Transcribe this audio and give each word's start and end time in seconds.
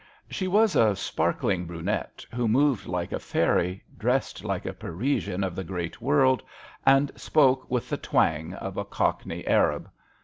She 0.31 0.47
was 0.47 0.75
a 0.75 0.95
sparkling 0.95 1.67
brunette, 1.67 2.25
who 2.33 2.47
moved 2.47 2.87
like 2.87 3.11
a 3.11 3.19
fairy, 3.19 3.83
dressed 3.99 4.43
like 4.43 4.65
a 4.65 4.73
Parisian 4.73 5.43
of 5.43 5.55
the 5.55 5.63
great 5.63 6.01
world, 6.01 6.41
and 6.87 7.11
spoke 7.15 7.69
with 7.69 7.87
the 7.87 7.97
twang 7.97 8.55
of 8.55 8.77
a 8.77 8.83
cockney 8.83 9.45
arab. 9.45 9.91